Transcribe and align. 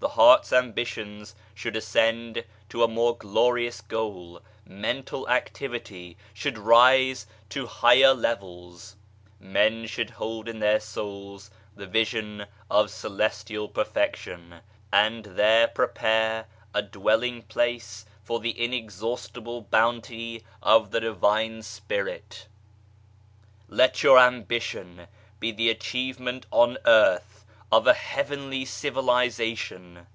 The 0.00 0.10
heart's 0.14 0.52
ambitions 0.52 1.34
should 1.54 1.74
ascend 1.74 2.44
to 2.68 2.84
a 2.84 2.88
more 2.88 3.16
glorious 3.16 3.80
goal, 3.80 4.40
mental 4.64 5.28
activity 5.28 6.16
shotild 6.32 6.64
rise 6.64 7.26
to 7.48 7.66
higher 7.66 8.14
levels! 8.14 8.94
Men 9.40 9.86
should 9.88 10.10
hold 10.10 10.46
in 10.48 10.60
their 10.60 10.78
souls 10.78 11.50
the 11.74 11.84
vision 11.88 12.46
of 12.70 12.92
celestial 12.92 13.68
perfection, 13.68 14.60
and 14.92 15.24
there 15.24 15.66
prepare 15.66 16.46
a 16.72 16.80
dwelling 16.80 17.42
place 17.42 18.06
for 18.22 18.38
the 18.38 18.54
Inexhaustible 18.64 19.62
Bounty 19.62 20.44
of 20.62 20.92
the 20.92 21.00
Divine 21.00 21.62
Spirit. 21.62 22.46
Let 23.68 24.04
your 24.04 24.20
ambition 24.20 25.08
be 25.40 25.50
the 25.50 25.70
achievement 25.70 26.46
on 26.52 26.78
earth 26.84 27.34
of 27.70 27.86
a 27.86 27.92
Heavenly 27.92 28.64
Civilization 28.64 30.06